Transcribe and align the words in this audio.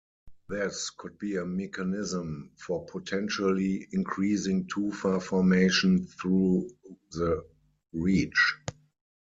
This 0.49 0.89
could 0.89 1.19
be 1.19 1.35
a 1.35 1.45
mechanism 1.45 2.49
for 2.57 2.87
potentially 2.87 3.87
increasing 3.91 4.67
tufa 4.67 5.19
formation 5.21 6.07
through 6.07 6.75
the 7.11 7.45
reach. 7.93 8.57